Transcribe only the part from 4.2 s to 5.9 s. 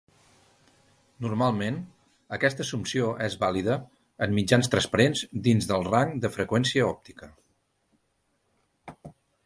en mitjans transparents dins del